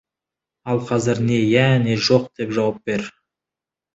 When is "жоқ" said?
2.07-2.25